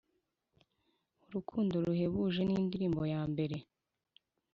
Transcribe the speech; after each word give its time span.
Urukundo 1.27 1.73
ruhebuje, 1.85 2.41
n'indirimbo 2.45 3.01
ya 3.13 3.21
mbere 3.31 3.57